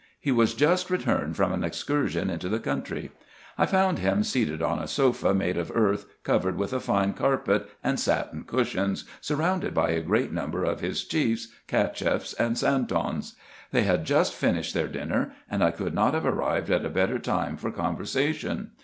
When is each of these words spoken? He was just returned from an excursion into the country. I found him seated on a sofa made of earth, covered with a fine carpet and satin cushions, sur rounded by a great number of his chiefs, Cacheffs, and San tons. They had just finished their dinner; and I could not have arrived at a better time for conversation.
He 0.19 0.31
was 0.31 0.55
just 0.55 0.89
returned 0.89 1.35
from 1.35 1.51
an 1.53 1.63
excursion 1.63 2.31
into 2.31 2.49
the 2.49 2.57
country. 2.57 3.11
I 3.55 3.67
found 3.67 3.99
him 3.99 4.23
seated 4.23 4.59
on 4.59 4.79
a 4.79 4.87
sofa 4.87 5.31
made 5.31 5.57
of 5.57 5.71
earth, 5.75 6.07
covered 6.23 6.57
with 6.57 6.73
a 6.73 6.79
fine 6.79 7.13
carpet 7.13 7.69
and 7.83 7.99
satin 7.99 8.45
cushions, 8.45 9.05
sur 9.21 9.35
rounded 9.35 9.75
by 9.75 9.91
a 9.91 10.01
great 10.01 10.31
number 10.31 10.63
of 10.63 10.79
his 10.79 11.03
chiefs, 11.05 11.49
Cacheffs, 11.67 12.33
and 12.39 12.57
San 12.57 12.87
tons. 12.87 13.35
They 13.69 13.83
had 13.83 14.05
just 14.05 14.33
finished 14.33 14.73
their 14.73 14.87
dinner; 14.87 15.33
and 15.47 15.63
I 15.63 15.69
could 15.69 15.93
not 15.93 16.15
have 16.15 16.25
arrived 16.25 16.71
at 16.71 16.83
a 16.83 16.89
better 16.89 17.19
time 17.19 17.55
for 17.55 17.69
conversation. 17.69 18.71